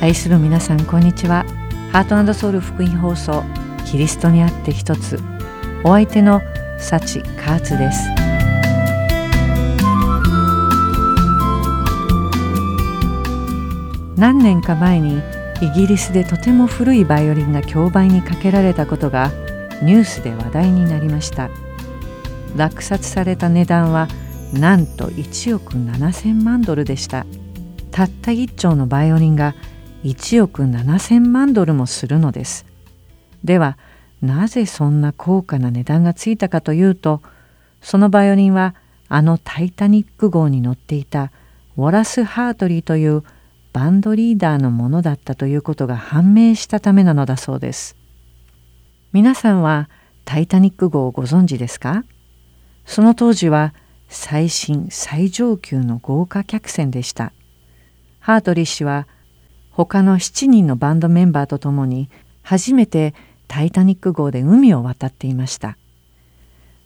[0.00, 1.44] 愛する皆さんこんにちは。
[1.92, 3.44] ハートソウル福音放送
[3.86, 5.20] キリストにあって一つ。
[5.84, 6.40] お相手の
[6.78, 8.02] サチカーツです。
[14.16, 15.22] 何年か前に
[15.60, 19.30] イギリスでとても古いバイオリンが競売にかけられたことが
[19.82, 21.48] ニュースで話題になりました。
[22.56, 24.08] 落札された値段は
[24.52, 27.26] なんと1億7,000万ドルでした
[27.90, 29.54] たった1丁のバイオリンが
[30.04, 32.66] 1億7,000万ドルもするのです。
[33.44, 33.78] では
[34.20, 37.22] なぜそんな高価な値段がついたかというと
[37.80, 38.74] そのバイオリンは
[39.08, 41.32] あの「タイタニック号」に乗っていた
[41.76, 43.24] ウォラス・ハートリーという
[43.72, 47.96] バンドリーダーのものだったということが判明したためなのだそうです。
[49.12, 49.88] 皆さんは
[50.24, 52.04] タイタニック号をご存知ですか？
[52.86, 53.74] その当時は
[54.12, 57.32] 最新最上級の豪華客船でした。
[58.22, 59.08] ハートリー氏は
[59.72, 62.08] 他の7人のバンドメンバーと共に
[62.42, 63.14] 初めて
[63.48, 65.76] タイタニック号で海を渡っていました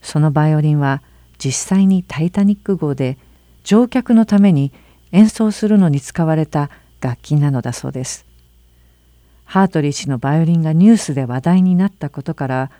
[0.01, 1.03] そのバイオリンは
[1.39, 3.19] 実際にタイタニック号で
[3.65, 4.73] 乗客のために
[5.13, 8.25] 演奏するのに使われた楽器なのだそうです
[9.45, 12.71] ハートリー氏のバイオリンがニュースで話題になったことから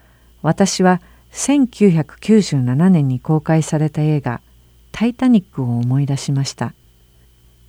[0.41, 1.03] 私は
[1.37, 4.41] 1997年に公開された映画
[4.91, 6.75] 「タイタニック」を思い出しました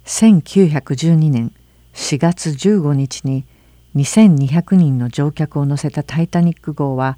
[0.05, 1.51] 1912年
[1.93, 3.43] 4月15日に
[3.95, 7.17] 2200人の乗客を乗せたタイタニック号は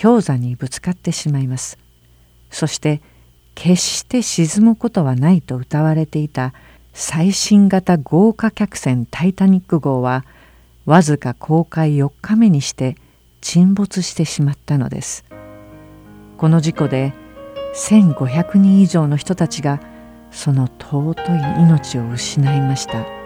[0.00, 1.78] 氷山にぶつかってしまいます。
[2.50, 3.00] そして
[3.54, 6.52] 決して沈むことはないと謳われていた
[6.92, 10.24] 最新型豪華客船タイタニック号は
[10.84, 12.96] わずか公開4日目にして
[13.40, 15.24] 沈没してしまったのです。
[16.38, 17.12] この事故で
[17.74, 19.80] 1500人以上の人たちが
[20.30, 23.17] その尊い命を失いました。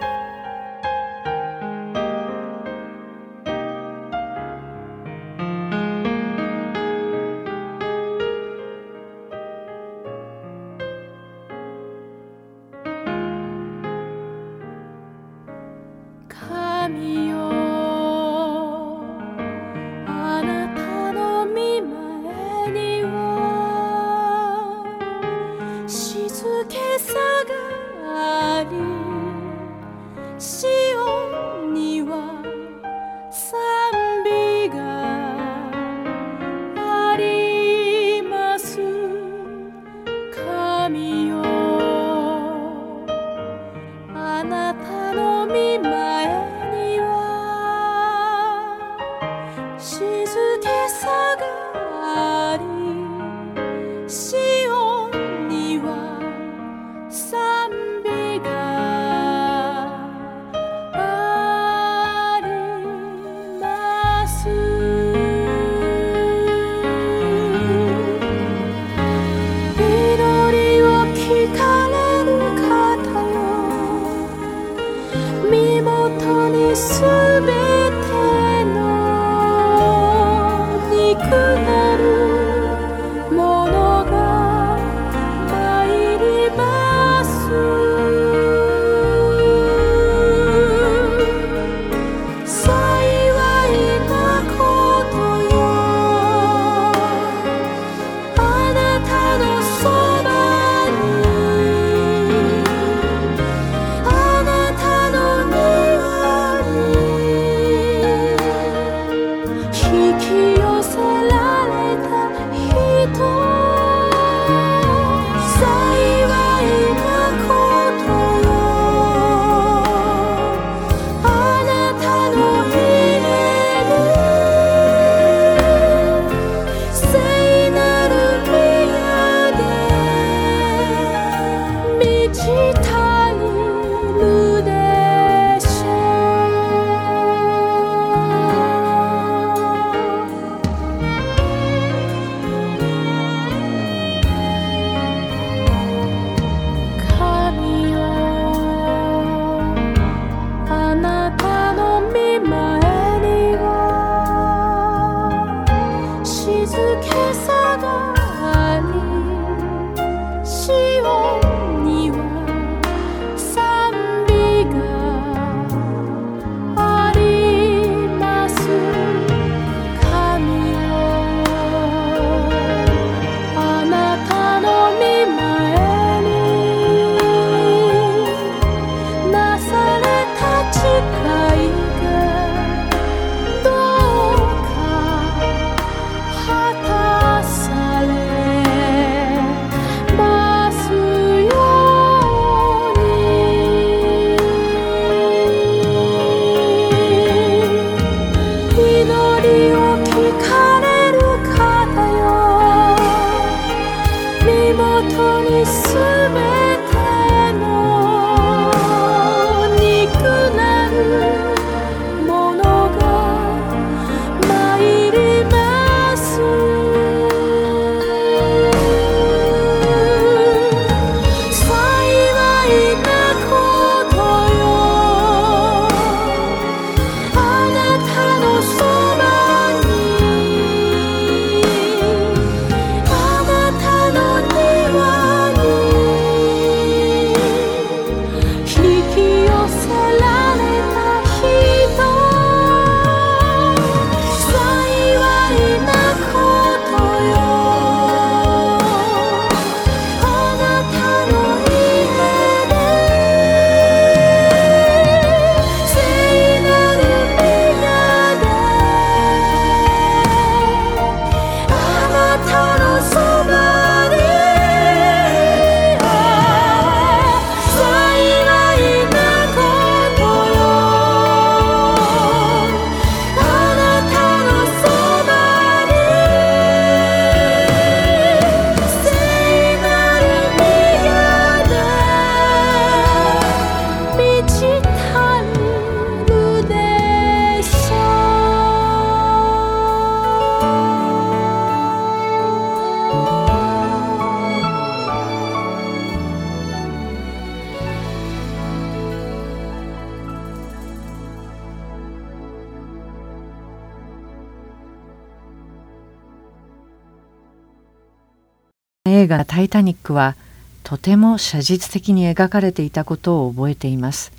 [309.53, 310.35] タイタニック」は
[310.81, 314.31] とても写実的に描かれていたことを覚えています。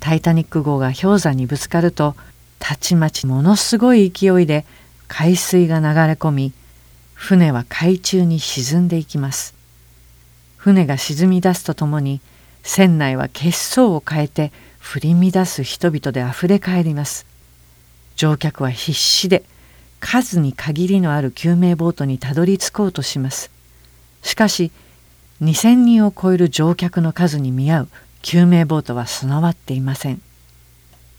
[0.00, 2.16] タイタニック号が氷山にぶつかると
[2.58, 4.66] たちまちものすごい勢いで
[5.06, 6.52] 海水が流れ込み
[7.14, 9.54] 船は海中に沈んでいきます。
[10.56, 12.20] 船が沈み出すとともに
[12.64, 17.26] 船内は血相を変えて振り乱す人々であふれ返ります。
[18.16, 19.44] 乗客は必死で
[20.00, 23.52] 数に限りのある救命ボートにたどり着こうとします。
[24.22, 24.70] しかし
[25.42, 27.88] 2,000人を超える乗客の数に見合う
[28.22, 30.20] 救命ボートは備わっていません。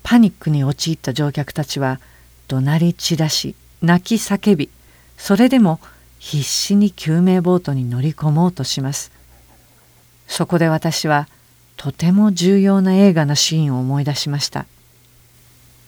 [0.03, 1.99] パニックに陥った乗客たちは
[2.47, 4.69] 怒鳴り散らし泣き叫び
[5.17, 5.79] それでも
[6.19, 9.11] 必死に救命ボートに乗り込もうとします。
[10.27, 11.27] そこで私は
[11.77, 14.65] とても重要な映画のシーンを思い出しました。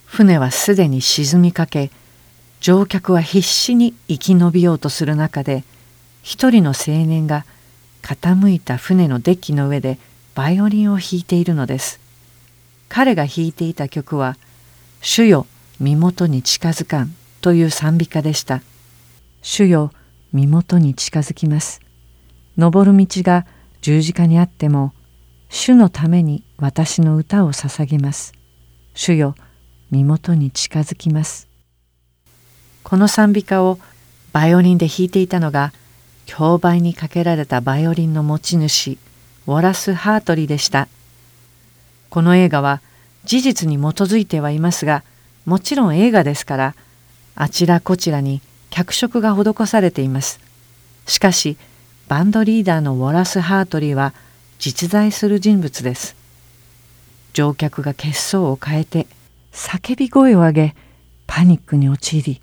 [0.06, 1.92] 船はすでに沈みかけ
[2.62, 5.64] 乗客は必死に生き延びようとする中で
[6.24, 7.46] 一人の青年が
[8.02, 10.00] 傾いた船のデッキの上で
[10.36, 12.00] バイオリンを弾いているのです。
[12.88, 14.38] 彼が弾いていた曲は
[15.02, 15.46] 「主よ
[15.80, 18.62] 身元に近づかん」という賛美歌でした。
[19.42, 19.92] 主よ
[20.32, 21.82] 身元に近づきます。
[22.58, 23.46] 登る道が
[23.82, 24.94] 十字架にあっても
[25.50, 28.34] 主のために私の歌を捧げます。
[28.96, 29.36] 主よ
[29.92, 31.50] 身元に近づきます。
[32.82, 33.78] この賛美歌を
[34.32, 35.74] バイオリンで弾いていたのが
[36.26, 38.98] 競売にかけられたバイオリンの持ち主
[39.48, 40.88] ウォラス・ハートリーでした。
[42.10, 42.82] この映画は
[43.26, 45.04] 事実に基づいてはいますが
[45.46, 46.76] もちろん映画ですから
[47.36, 50.40] あちらこちらに脚色が施されています。
[51.08, 51.58] しかし
[52.08, 54.14] バンドリーダーのウォラス・ハートリーは
[54.60, 56.16] 実在する人物です。
[57.34, 59.08] 乗客が血相を変えて
[59.52, 60.76] 叫び声を上げ
[61.28, 62.42] パニックに陥り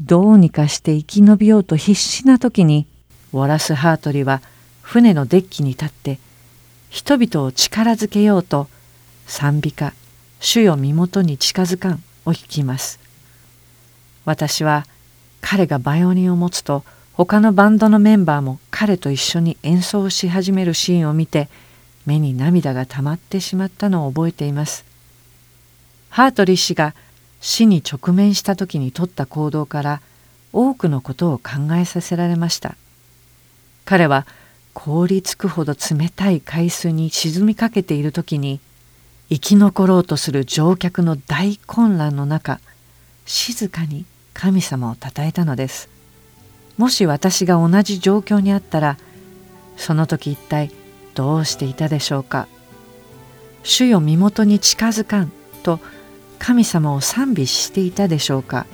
[0.00, 2.86] どうにかして生き延びようと必死な時に
[3.32, 4.42] ウォラス・ハートリは
[4.82, 6.18] 船のデッキに立って
[6.90, 8.68] 人々を力づけようと
[9.26, 9.94] 賛美歌
[10.40, 13.00] 「主よ身元に近づかん」を弾きます。
[14.24, 14.86] 私は
[15.40, 16.84] 彼がバイオリンを持つと
[17.14, 21.48] 他のバンドのメンバーも彼と一緒に演奏し始めるシーンを見て
[22.06, 24.84] 目に涙が溜まってしまったのを覚えています。
[26.10, 26.94] ハートリー氏が
[27.40, 30.00] 死に直面した時に取った行動から
[30.52, 32.76] 多くのことを考えさせられました
[33.84, 34.26] 彼は
[34.74, 38.60] 凍りつくほど冷たい海水に沈みかけている時に
[39.28, 42.60] 生き残ろうとする乗客の大混乱の中
[43.26, 45.88] 静かに神様をたたえたのです。
[46.78, 48.96] もし私が同じ状況にあったら
[49.76, 50.70] その時一体
[51.14, 52.48] どうしていたでしょうか。
[53.62, 55.80] 主よ身元に近づかんと
[56.38, 58.66] 神様を賛美していたでしょうか。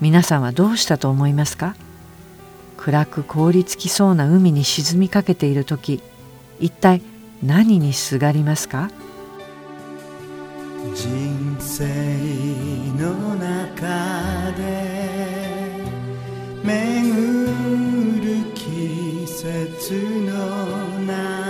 [0.00, 1.74] 皆さんはどうしたと思いますか？
[2.80, 6.02] 暗く凍りつきそうな海に沈みかけている時
[6.58, 7.02] 一体
[7.42, 8.90] 何にすがりますか？
[10.94, 11.84] 人生
[12.98, 14.62] の中で
[16.64, 17.44] 巡
[18.22, 19.92] る季節
[20.26, 20.32] の
[21.06, 21.49] 中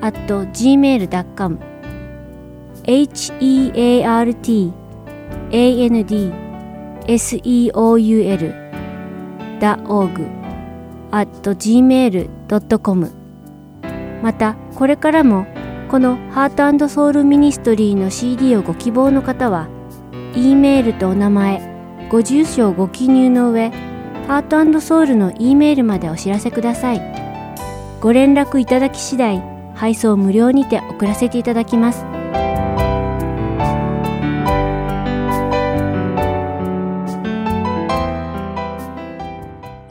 [0.00, 1.58] at gmail.com
[2.84, 4.72] h-e-a-r-t
[5.50, 6.32] a-n-d
[7.08, 8.54] s-e-o-u-l
[9.60, 10.28] ダ .org
[11.12, 13.10] at gmail.com
[14.22, 15.46] またこれからも
[15.88, 19.68] このハートソウルミニストリーの CD をご希望の方は
[20.34, 23.70] E メールとお名前ご住所をご記入の上
[24.26, 27.26] ハートソウルの E メールまでお知らせください。
[28.00, 32.04] ご連絡いただき次第配送無料にて送らせていただきます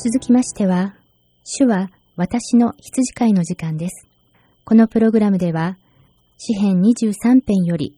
[0.05, 0.93] 続きましては、
[1.43, 4.07] 主は私の羊飼いの時間です。
[4.63, 5.79] このプログラムでは、
[6.37, 7.95] 詩編23編より、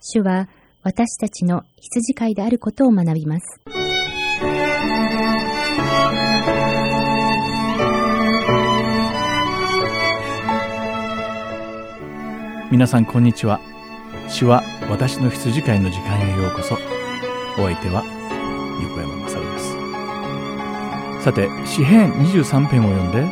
[0.00, 0.48] 主は
[0.82, 3.91] 私たちの羊飼いであることを学びます。
[12.72, 13.60] 皆さんこんにちは。
[14.30, 16.76] 主は私の羊飼いの時間へようこそ。
[17.58, 18.02] お相手は
[18.82, 19.58] 横山まさるで
[21.18, 21.22] す。
[21.22, 23.30] さて詩編23編を読んで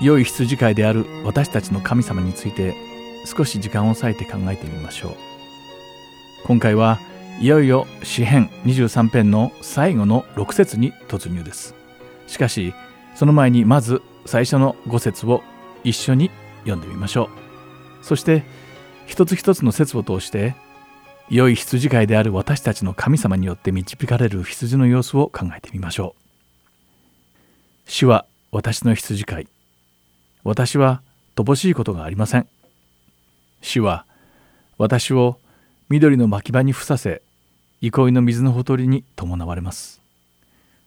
[0.00, 2.74] 良い羊飼いである私たちの神様について
[3.24, 5.12] 少し時間を割いて考えてみましょう。
[6.44, 6.98] 今回は
[7.38, 11.76] いよいよ詩編23編の最後の6節に突入です。
[12.26, 12.74] しかし
[13.14, 15.44] その前にまず最初の5節を
[15.84, 16.32] 一緒に
[16.64, 17.46] 読んでみましょう。
[18.02, 18.44] そして
[19.06, 20.54] 一つ一つの説を通して
[21.28, 27.90] 良い羊飼いである私たちの神様によって導かれる羊の様子を考えてみましょう。
[27.90, 29.48] 主は私の羊飼い。
[30.44, 31.02] 私は
[31.34, 32.46] 乏しいことがありません。
[33.60, 34.04] 主は
[34.78, 35.38] 私を
[35.88, 37.22] 緑の牧場に伏させ
[37.80, 40.00] 憩いの水のほとりに伴われます。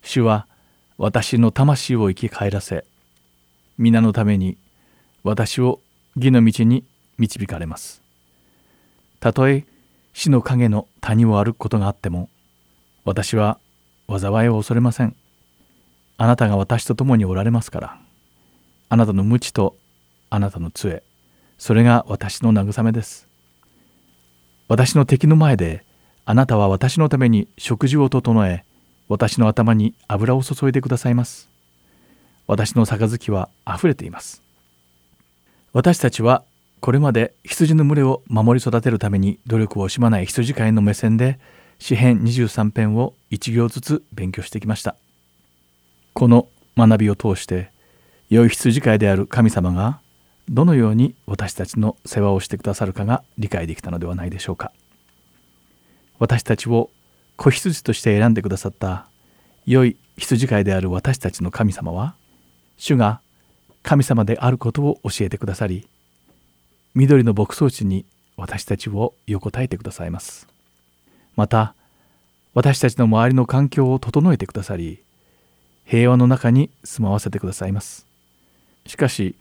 [0.02, 0.46] 主は
[0.96, 2.84] 私の魂を生き返らせ
[3.78, 4.56] 皆のために
[5.22, 5.80] 私を
[6.16, 6.84] 義の道に
[7.18, 7.99] 導かれます。
[9.20, 9.64] たとえ
[10.14, 12.28] 死の影の谷を歩くことがあっても
[13.04, 13.58] 私は
[14.08, 15.14] 災いを恐れません。
[16.16, 17.98] あなたが私と共におられますから。
[18.88, 19.76] あなたの無知と
[20.30, 21.02] あなたの杖。
[21.58, 23.28] それが私の慰めです。
[24.68, 25.84] 私の敵の前で
[26.24, 28.64] あなたは私のために食事を整え
[29.08, 31.48] 私の頭に油を注いでくださいます。
[32.46, 34.42] 私の杯はあふれています。
[35.72, 36.42] 私たちは
[36.80, 41.38] これまで羊の群れを守り育てるために努力を惜しまない羊飼いの目線で
[41.78, 44.96] 詩編23編を1行ずつ勉強してきました。
[46.14, 47.70] この学びを通して
[48.30, 50.00] 良い羊飼いである神様が
[50.48, 54.72] どのように私たちの世話をしてくださるかが理解できたのではないでしょうか。
[56.18, 56.90] 私たちを
[57.36, 59.06] 子羊として選んでくださった
[59.66, 62.14] 良い羊飼いである私たちの神様は
[62.76, 63.20] 主が
[63.82, 65.86] 神様であることを教えてくださり
[66.94, 68.04] 緑の牧草地に
[68.36, 70.48] 私たちを横たえてくださいます。
[71.36, 71.74] また
[72.52, 75.00] 私たちの周りの環境を整えてくださり
[75.84, 78.06] 平和の中に住まわせてくださいます。
[78.86, 79.36] しかし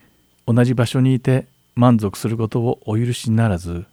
[0.45, 3.85] 同じ場所にいて満足することをお許しにならず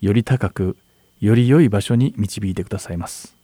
[0.00, 0.76] より高く
[1.20, 3.34] より良い場所に導いてくださいます。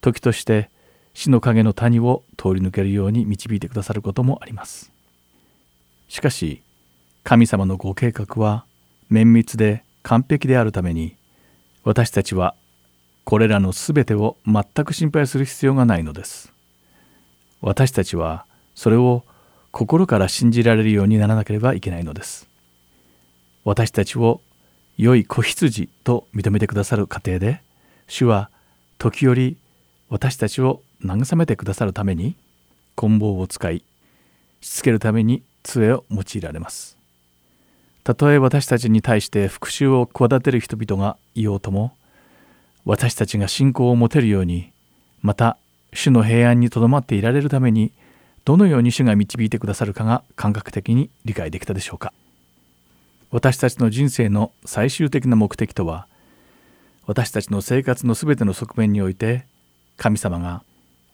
[0.00, 0.70] 時として
[1.14, 4.90] 死の影の谷を通り抜けるように導いてくださることもあります。
[6.08, 6.62] しかし
[7.24, 8.64] 神様のご計画は
[9.08, 11.16] 綿密で完璧であるために
[11.84, 12.54] 私たちは
[13.24, 16.52] これらのすべてを全く心配する必要がないのです。
[17.60, 19.24] 私たちはそれを
[19.70, 22.48] 心から信じられるようにならなければいけないのです。
[23.64, 24.40] 私たちを
[24.98, 27.62] 良い子羊と認めてくださる過程で
[28.08, 28.50] 主は
[28.98, 29.56] 時折
[30.08, 32.36] 私たちを慰めてくださるために
[32.96, 33.84] 棍棒を使い
[34.60, 37.01] しつけるために杖を用いられます。
[38.04, 41.94] たとえ私たちに対して復讐を企てる人々がいようとも
[42.84, 44.72] 私たちが信仰を持てるように
[45.20, 45.56] また
[45.92, 47.92] 主の平安にとどまっていられるために
[48.44, 52.12] どのように主が導いてくださるかが感覚的に理解できたでしょうか。
[53.30, 56.06] 私たちの人生の最終的な目的とは
[57.06, 59.46] 私たちの生活のすべての側面において
[59.96, 60.62] 神様が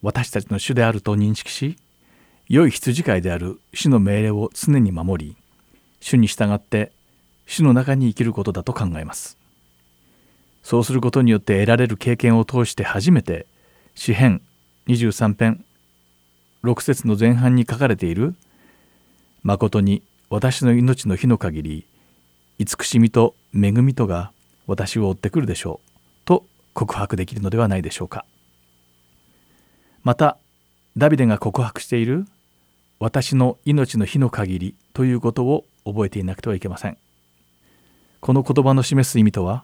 [0.01, 1.77] 私たちの主であると認識し
[2.49, 5.37] 良い羊飼いである主の命令を常に守り
[5.99, 6.91] 主に従って
[7.45, 9.37] 主の中に生きることだと考えます。
[10.63, 13.47] そうすることによって得られる経験を通して初めて
[13.95, 14.41] 詩編
[14.87, 15.63] 23編
[16.63, 18.35] 6節の前半に書かれている
[19.43, 21.85] 「誠に私の命の日の限り
[22.59, 24.31] 慈しみと恵みとが
[24.67, 25.89] 私を追ってくるでしょう
[26.25, 28.25] と告白できるのではないでしょうか。
[30.03, 30.37] また
[30.97, 32.25] ダビデが告白している
[32.99, 36.97] 私の命の日の限りということを覚えていなくてはいけません。
[38.19, 39.63] この言葉の示す意味とは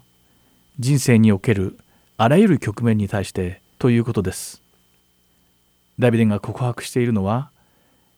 [0.80, 1.78] 人生における
[2.18, 4.62] あらゆる局面に対してということです。
[6.00, 7.50] ダビデが告白しているのは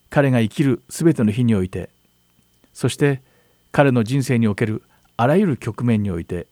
[0.09, 1.89] 彼が生きるすべての日において
[2.73, 3.21] そして
[3.71, 4.83] 彼の人生における
[5.17, 6.47] あらゆる局面において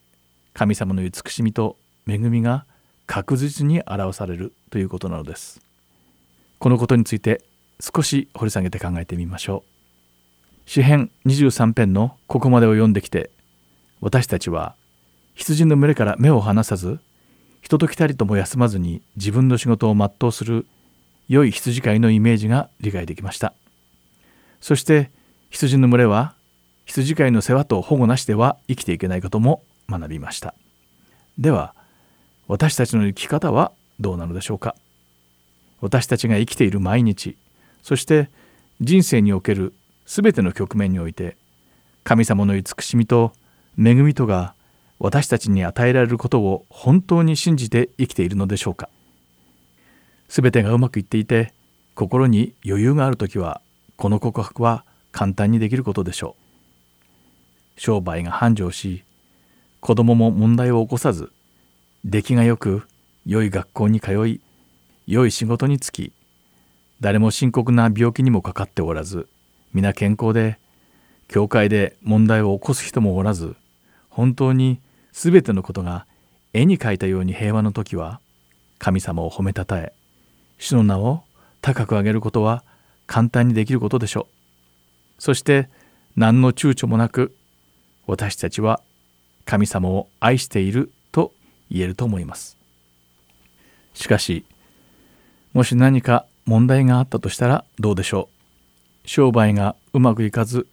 [0.54, 1.78] 神様の慈しみと
[2.08, 2.66] 恵みが
[3.08, 5.62] 確実に表されるということなのです。
[6.60, 7.44] このことについて
[7.80, 9.75] 少し掘り下げて考えてみましょう。
[10.66, 13.30] 詩編23編のここまでを読んできて
[14.02, 14.76] 私たちは
[15.36, 17.00] 羊の群れから目を離さず
[17.62, 20.66] 人と来たりとも休まずに自分の仕事を全うする
[21.28, 23.54] 良い羊飼いのイメージが理解できました。
[24.62, 25.10] そして
[25.50, 26.36] 羊の群れは
[26.86, 30.54] 羊飼いの世話と保護なしでは生きていけないことも学びました。
[31.40, 31.74] では
[32.48, 34.76] 私たちの生き方はどうなのでしょうか。
[35.82, 37.36] 私たちが生きている毎日
[37.84, 38.30] そして
[38.80, 39.74] 人生における
[40.06, 41.38] 全ての局面において
[42.04, 43.34] 神様の慈しみと
[43.78, 44.54] 恵みとが
[45.00, 48.90] 私たちに与えられることを本当に信じて生きているのでしょうか。
[50.30, 51.54] 全てがうまくいっていて
[51.96, 53.62] 心に余裕がある時は
[53.98, 56.36] この告白は簡単にできることでしょ
[57.78, 57.80] う。
[57.80, 59.04] 商売が繁盛し
[59.82, 61.32] 子供も問題を起こさず
[62.06, 62.88] 出来がよく
[63.26, 64.42] 良い学校に通い
[65.08, 66.14] 良い仕事に就き
[67.02, 69.28] 誰も深刻な病気にもかかっておらず
[69.76, 70.58] 皆健康で
[71.28, 73.58] 教会で問題を起こす人もおらず
[74.10, 74.80] 本当に
[75.12, 76.06] 全てのことが
[76.54, 78.22] 絵に描いたように平和の時は
[78.80, 79.92] 神様を褒めたたえ
[80.60, 81.24] 主の名を
[81.62, 82.64] 高く上げることは
[83.06, 84.28] 簡単にできることでしょ
[85.18, 85.22] う。
[85.22, 85.68] そして
[86.16, 87.36] 何の躊躇もなく
[88.08, 88.80] 私たちは
[89.44, 91.34] 神様を愛していると
[91.70, 92.58] 言えると思います。
[93.94, 94.46] しかし
[95.52, 98.35] もし何か問題があったとしたらどうでしょう。
[99.06, 100.68] 商売がうまくいかず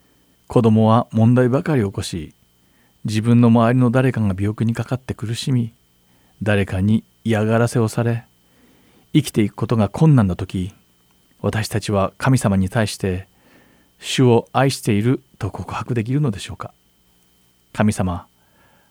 [0.49, 2.35] 子供は問題ばかり起こし
[3.05, 5.73] 自分の周りの誰かが病気にかかって苦しみ
[6.43, 8.25] 誰かに嫌がらせをされ
[9.13, 10.73] 生きていくことが困難な時
[11.41, 13.29] 私たちは神様に対して
[13.99, 16.73] 主を愛していると告白できるのでしょうか？
[17.73, 18.27] 神様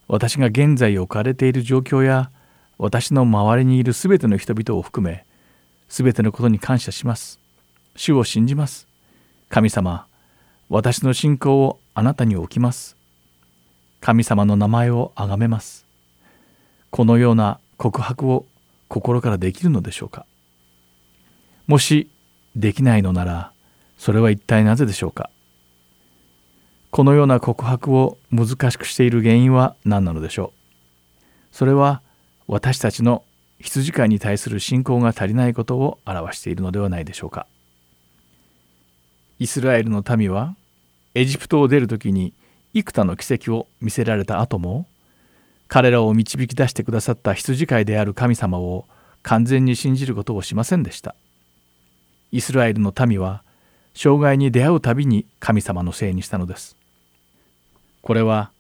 [0.08, 2.32] 私が現在置かれている状況や
[2.78, 5.26] 私の周りにいるすべての人々を含め
[5.88, 7.40] すべてのことに感謝します。
[7.96, 8.88] 主を信じます。
[9.52, 10.06] 神様
[10.70, 12.96] 私の信仰をあなたに置きます。
[14.00, 15.86] 神様の名前を崇めます。
[16.90, 18.46] このような告白を
[18.88, 20.26] 心からできるのでしょうか。
[21.68, 22.10] もし
[22.56, 23.52] できないのなら
[23.98, 25.30] それは一体なぜでしょうか。
[26.90, 31.26] このような告白を難しくしている原因は何なのでしょう。
[31.52, 32.02] それは
[32.48, 33.26] 私たちの
[33.60, 37.48] 羊飼いに対する信仰が足りないことを表しているのではないでしょうか。
[39.42, 40.56] イスラエルの民は
[41.16, 42.32] エジプトを出る時に
[42.76, 44.86] 幾多の奇跡を見せられた後も
[45.68, 48.86] 彼らを導き出してくださった羊飼いである神様を
[49.24, 51.16] 完全に信じることをしませんでした。
[52.32, 53.42] イスラエルの民は
[53.96, 56.78] 障害に出会うたびに神様のせいにしたのです。
[58.04, 58.52] これは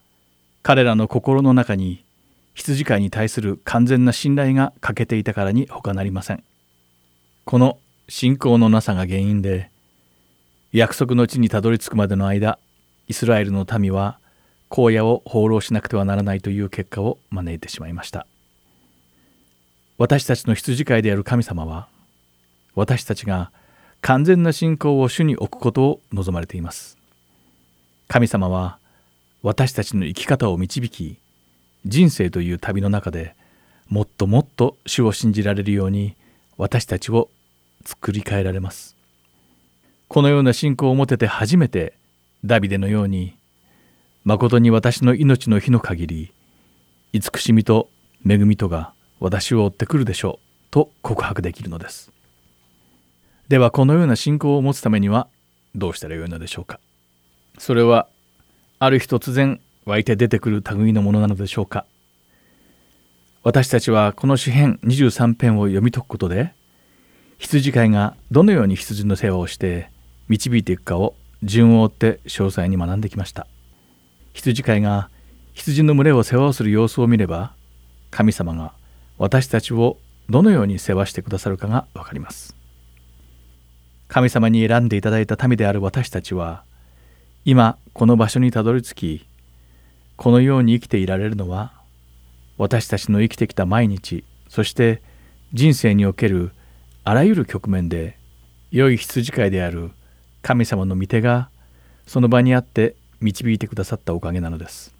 [0.64, 2.04] 彼らの心の中に
[2.56, 6.44] 羊飼いに対する完全な信頼が欠けていたからに他なりません。
[7.46, 7.78] この
[8.10, 9.70] 信仰のなさが原因で
[10.74, 12.58] 約束の地にたどり着くまでの間
[13.10, 14.20] イスラエルの民は
[14.70, 18.26] 荒野を放浪しなくてはならないという結果を招いてしまいました。
[19.98, 21.90] 私たちの羊飼いである神様は
[22.74, 23.52] 私たちが
[24.00, 26.98] 完全な信仰を主に置くことを望まれています。
[28.08, 28.78] 神様は
[29.44, 31.18] 私たちの生き方を導き
[31.86, 33.36] 人生という旅の中で
[33.90, 36.16] もっともっと主を信じられるように
[36.58, 37.30] 私たちを
[37.84, 39.01] 作り変えられます。
[40.12, 41.94] このような信仰を持てて初めて
[42.44, 43.38] ダビデのように
[44.26, 46.34] 誠に私の命の日の限り
[47.14, 47.88] 慈しみと
[48.28, 52.12] 恵みとが私を追ってくるでしょうと告白できるのです。
[53.48, 55.30] ではこのような信仰を持つためには
[55.76, 56.82] どうしたらよいのでしょうか。
[57.58, 58.10] それは
[58.80, 61.86] ある日突然湧いて出てくる類のものなのでしょうか。
[63.44, 66.54] 私たちはこの詩編23編を読み解くことで
[67.38, 69.90] 羊飼いがどのように羊の世話をして
[70.28, 73.48] 導いていくかを順を追って詳細に学んできました。
[74.34, 75.10] 羊飼いが
[75.54, 77.54] 羊の群れを世話をする様子を見れば
[78.10, 78.74] 神様が
[79.18, 79.98] 私たちを
[80.30, 82.56] どのように世話してくださるかがわかります。
[84.08, 86.64] 神様に選んでいただいた民である私たちは
[87.46, 89.28] 今この場所にたどり着き
[90.18, 91.72] このように生きていられるのは
[92.58, 95.02] 私たちの生きてきた毎日そして
[95.54, 96.52] 人生における
[97.04, 98.18] あらゆる局面で
[98.70, 99.92] 良い羊飼いである
[100.42, 101.50] 神様の御手が
[102.08, 104.94] その場にあって導いてくださったおかげなのです。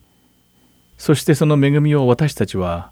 [0.98, 2.92] そしてその恵みを私たちは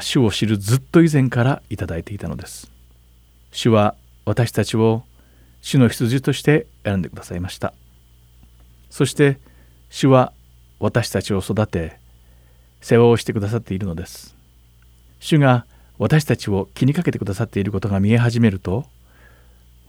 [0.00, 2.72] 主を知るずっと以前からいただいていたのです。
[3.52, 5.04] 主は私たちを
[5.60, 7.72] 主の羊として選んでくださいました。
[8.88, 9.38] そして
[9.90, 10.32] 主は
[10.80, 11.98] 私たちを育て
[12.80, 14.36] 世話をしてくださっているのです。
[15.20, 15.66] 主が
[15.98, 18.86] 私たちを気にかけてくださっていることが見え始めると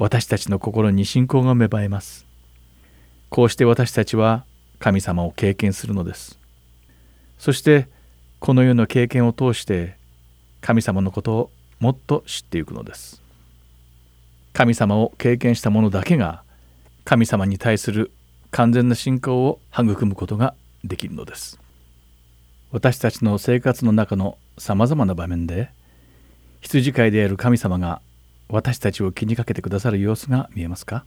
[0.02, 2.26] 私たちの心に信仰が芽生えます。
[3.30, 4.46] こうして私たちは
[4.80, 6.40] 神様を経験するのです。
[7.38, 7.88] そして
[8.40, 9.96] この世の経験を通して
[10.60, 13.22] 神様のことをもっと知っていくのです。
[14.54, 16.42] 神様を経験した者だけが
[17.06, 18.10] 神様に対する
[18.50, 21.60] 完全な信仰を育むことができるのです。
[22.72, 25.70] 私たちの生活の中のさまざまな場面で
[26.62, 28.02] 羊飼いである神様が
[28.54, 31.06] 私たちを気にかけてくださる様子が見えますか？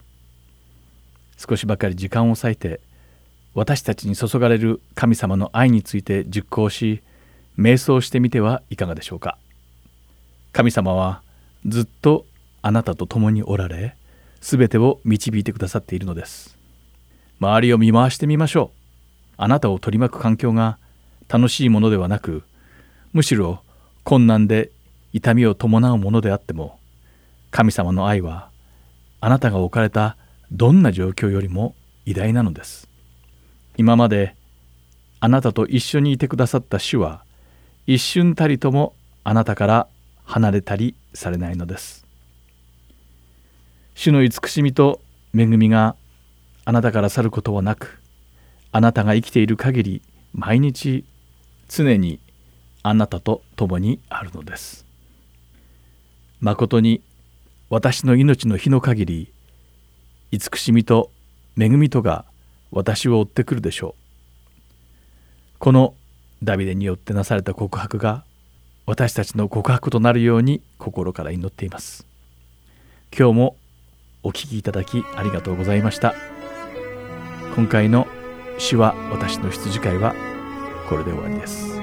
[1.37, 2.81] 少しばかり時間を割いて
[3.53, 7.03] 私たちに注がれる神様の愛について実行し
[7.57, 9.37] 瞑想してみてはいかがでしょうか？
[10.53, 11.21] 神様は
[11.67, 12.25] ずっと
[12.63, 13.95] あなたと共におられ
[14.41, 16.57] 全てを導いてくださっているのです。
[17.39, 18.79] 周りを見回してみましょう。
[19.37, 20.79] あなたを取り巻く環境が
[21.27, 22.43] 楽しいものではなく
[23.13, 23.61] むしろ
[24.03, 24.71] 困難で
[25.13, 26.79] 痛みを伴うものであっても
[27.55, 28.49] 神様の愛は
[29.21, 30.17] あなたが置かれた
[30.51, 31.73] どんな状況よりも
[32.05, 32.89] 偉大なのです
[33.77, 34.35] 今まで
[35.21, 37.23] あなたと一緒にいてくださった主は
[37.87, 39.87] 一瞬たりともあなたから
[40.25, 42.05] 離れたりされないのです
[43.93, 44.99] 主の慈しみと
[45.33, 45.95] 恵みが
[46.65, 48.01] あなたから去ることはなく
[48.73, 50.01] あなたが生きている限り
[50.33, 51.05] 毎日
[51.69, 52.19] 常に
[52.83, 54.85] あなたと共にあるのです。
[56.41, 57.01] まことに
[57.75, 59.33] 私の命の日の限り
[60.31, 61.11] 慈しみと
[61.59, 62.23] 恵みとが
[62.71, 65.59] 私を追ってくるでしょう。
[65.59, 65.93] この
[66.41, 68.23] ダビデによってなされた告白が
[68.85, 72.07] 私たちの告白となるように心から祈っています。
[73.11, 73.57] 今日も
[74.23, 76.15] お聴きいただきありがとうございました。
[77.57, 78.07] 今回の
[78.57, 80.15] 主は私の羊飼いは
[80.87, 81.77] これで終わりです。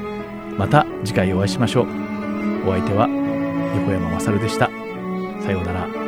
[0.57, 1.87] また次回お会いしましょう。
[2.67, 3.09] お相手は
[3.77, 4.82] 横山勝でした。
[5.43, 6.02] さようなら。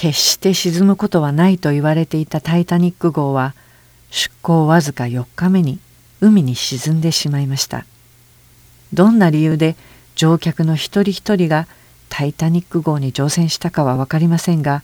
[0.00, 3.54] 決して沈むことはないと言われていたタイタニック号は
[4.08, 5.78] 出港わずか4日目に
[6.22, 7.84] 海に沈んでしまいました。
[8.94, 9.76] どんな理由で
[10.14, 11.68] 乗客の一人一人が
[12.08, 14.82] タイタニック号に乗船したかは分かりませんが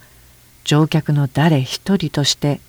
[0.64, 2.60] 乗客の誰一人として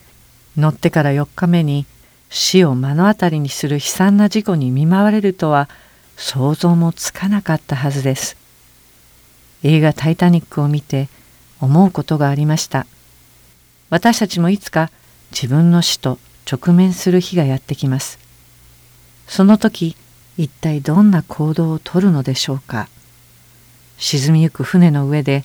[0.56, 1.86] 乗ってから4日目に
[2.30, 5.68] 死を目の当たりにする悲惨な事故に見舞われるとは
[6.16, 8.38] 想像もつかなかったはずです。
[9.64, 11.10] 映画「タイタニック」を見て
[11.62, 12.86] 思うことがありました。
[13.90, 14.92] 私たちもいつか
[15.32, 18.20] 自分の死と直面する日がやってきます。
[19.28, 19.96] その時
[20.38, 22.88] 一体どんな行動をとるのでしょうか。
[23.98, 25.44] 沈みゆく船の上で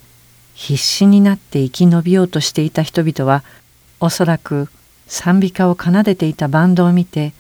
[0.55, 3.43] 必死になって生き延びようとしていた人々は
[4.01, 4.69] おそらく
[5.07, 7.33] 賛美歌を奏でていたバンドを見て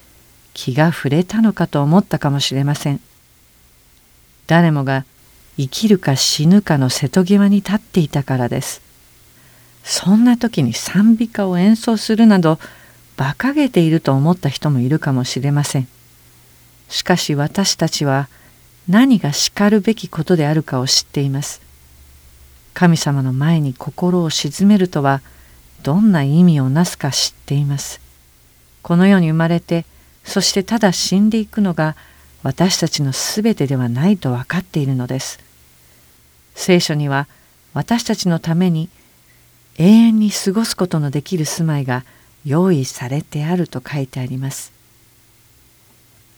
[0.54, 3.00] 気が触れたのかと思ったかもしれません。
[4.46, 5.04] 誰もが
[5.56, 8.82] 生きるか死ぬかの瀬戸際に立っていたからです。
[9.84, 12.58] そんな時に賛美歌を演奏するなど
[13.18, 15.88] 馬鹿げていると思った人もいるかもしれません。
[16.88, 18.28] しかし私たちは
[18.88, 21.60] 何がしかるべきことであるかを知っています。
[22.74, 25.20] 神様の前に心を鎮めるとは
[25.82, 28.00] どんな意味をなすか知っています。
[28.82, 29.84] この世に生まれて
[30.24, 31.96] そしてただ死んでいくのが
[32.42, 35.38] 私たちのすべてではないと分かっているのです。
[36.54, 37.28] 聖書には
[37.72, 38.88] 私たちのために
[39.78, 42.04] 永遠に過ごすことのできる住まいが
[42.44, 44.72] 用意されてあると書いてあります。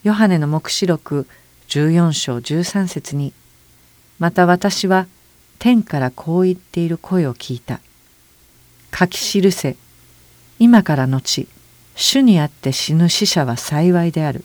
[0.02, 1.26] ヨハネの黙示録
[1.68, 3.32] 14章13節に
[4.18, 5.06] また私は
[5.58, 7.80] 天からこう言っている声を聞いた。
[8.96, 9.76] 書き記せ
[10.58, 11.48] 今から後
[11.96, 14.44] 主にあって死ぬ死者は幸いである。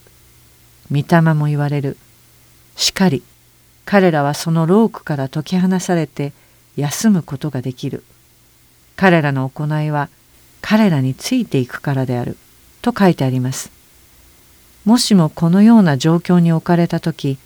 [0.91, 1.97] 御霊も言われる。
[2.75, 3.23] しかり
[3.85, 6.33] 彼らはそのロークから解き放されて
[6.75, 8.03] 休むことができる。
[8.95, 10.09] 彼らの行いは
[10.61, 12.37] 彼らについていくからである。
[12.81, 13.71] と書いてあります。
[14.85, 17.37] もしもこのような状況に置かれた時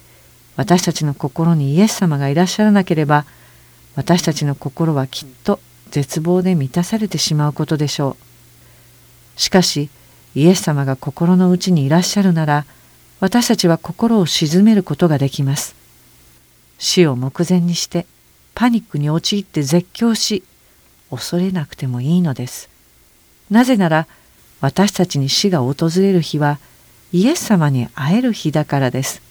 [0.56, 3.26] 私たちの心にイエス様がいらっしゃらなければ
[3.96, 5.60] 私たちの心はきっと
[5.90, 8.18] 絶望で満たされてしまうことでしょ
[9.38, 9.40] う。
[9.40, 9.90] しかし
[10.36, 12.66] イエス様が心の内にいらっしゃるなら
[13.24, 15.76] 私たちは心を鎮めることができます。
[16.78, 18.06] 死を目前にして
[18.54, 20.44] パニックに陥って絶叫し
[21.10, 22.70] 恐れなくてもいいのです。
[23.50, 24.08] なぜなら
[24.60, 26.60] 私たちに死が訪れる日は
[27.14, 29.22] イエス様に会える日だからです。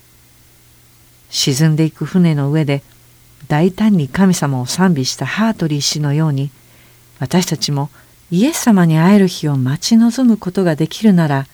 [1.29, 2.83] 沈んでいく船の上で
[3.47, 6.51] 大胆に神様を賛美したハートリー氏のように
[7.19, 7.91] 私たちも
[8.31, 11.47] イエス様に会える日を待ち望むことができるなら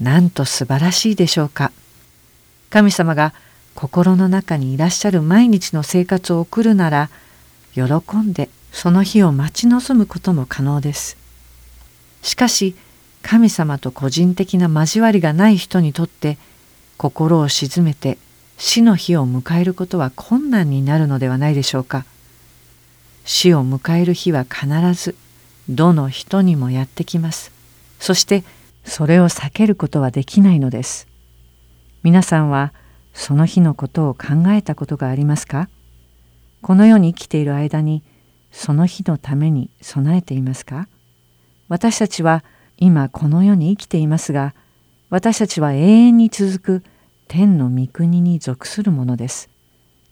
[0.00, 1.72] なんと素晴らしいでしょうか。
[2.70, 3.34] 神様が
[3.74, 7.10] 心の中にいらっしゃる毎日の生活を送るなら
[7.74, 7.82] 喜
[8.18, 11.16] んでその日を待ち望むことも可能です。
[12.22, 12.76] しかし
[13.22, 16.38] 神様と個人的な交わりがない人にとって
[16.96, 18.18] 心を静めて
[18.56, 22.04] 死の日を迎えることは困難になるのではないでしょうか。
[23.24, 25.16] 死を迎える日は必ず
[25.68, 27.52] どの人にもやってきます。
[27.98, 28.44] そして
[28.84, 31.09] それを避けることはできないのです。
[32.02, 32.72] 皆さんは
[33.12, 35.68] その日のことを考えたことがありますか？
[36.62, 38.02] この世に生きている間に
[38.50, 40.88] その日のために備えていますか？
[41.68, 42.42] 私たちは
[42.78, 44.54] 今この世に生きていますが
[45.10, 46.84] 私たちは永遠に続く
[47.28, 49.50] 天の御国に属するものです。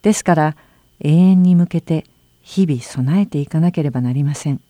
[0.02, 0.56] ですから
[1.00, 2.04] 永遠に向けて
[2.42, 4.60] 日々備えていかなければなりません。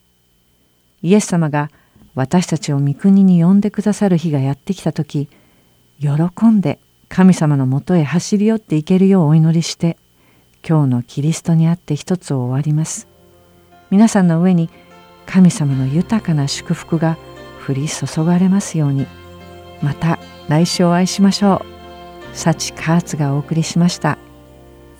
[1.02, 1.70] イエス様が
[2.14, 5.28] 私たちを御国に呼んでくださる日がやってきた時
[6.00, 6.78] 喜んで
[7.08, 9.96] 神様のもとへ走り寄っていけるようお祈りして
[10.66, 13.08] 今日のキリストにあって一つを終わります。
[13.90, 14.68] 皆さんの上に
[15.26, 17.16] 神様の豊かな祝福が
[17.66, 19.06] 降り注がれますように。
[19.82, 21.62] また来週お会いしましょ
[22.32, 22.36] う。
[22.36, 24.18] 幸カーツがお送りしました。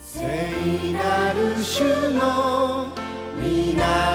[0.00, 0.22] 聖
[0.92, 1.82] なる主
[2.12, 2.88] の
[3.42, 4.07] 皆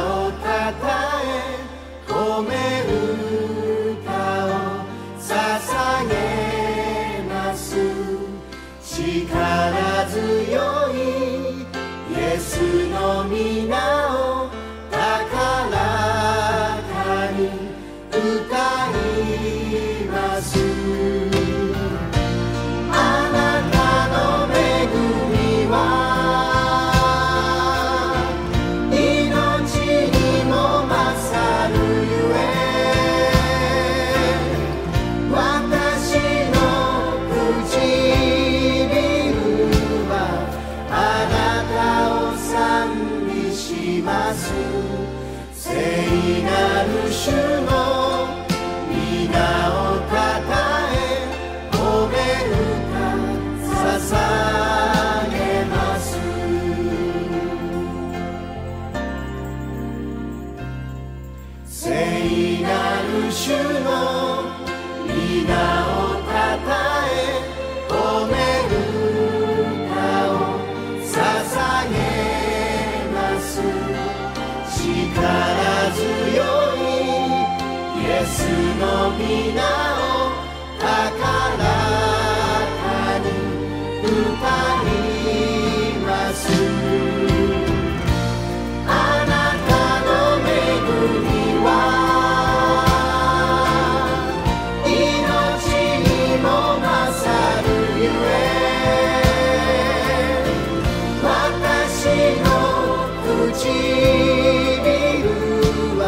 [106.00, 106.04] は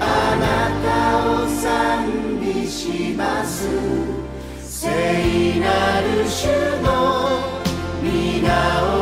[0.00, 0.02] あ
[0.42, 0.44] な
[0.82, 0.86] た
[1.44, 3.68] を賛美します。
[4.60, 6.46] 聖なる主
[6.82, 6.88] の
[8.02, 8.48] 皆
[8.90, 8.93] を